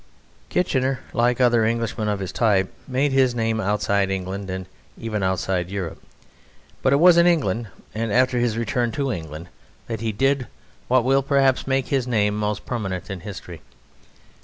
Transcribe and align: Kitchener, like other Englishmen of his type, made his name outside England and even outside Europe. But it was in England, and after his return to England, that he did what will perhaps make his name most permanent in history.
Kitchener, 0.49 1.01
like 1.13 1.39
other 1.39 1.63
Englishmen 1.63 2.07
of 2.09 2.21
his 2.21 2.31
type, 2.31 2.73
made 2.87 3.11
his 3.11 3.35
name 3.35 3.59
outside 3.61 4.09
England 4.09 4.49
and 4.49 4.65
even 4.97 5.21
outside 5.21 5.69
Europe. 5.69 6.01
But 6.81 6.91
it 6.91 6.95
was 6.99 7.17
in 7.17 7.27
England, 7.27 7.67
and 7.93 8.11
after 8.11 8.39
his 8.39 8.57
return 8.57 8.91
to 8.93 9.11
England, 9.11 9.49
that 9.85 10.01
he 10.01 10.11
did 10.11 10.47
what 10.87 11.03
will 11.03 11.21
perhaps 11.21 11.67
make 11.67 11.89
his 11.89 12.07
name 12.07 12.35
most 12.35 12.65
permanent 12.65 13.11
in 13.11 13.19
history. 13.19 13.61